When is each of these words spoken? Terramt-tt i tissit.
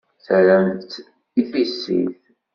Terramt-tt 0.25 0.95
i 1.41 1.41
tissit. 1.51 2.21